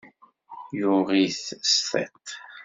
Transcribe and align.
Yuɣ-it 0.79 1.43
s 1.71 1.73
tiṭ. 1.89 2.25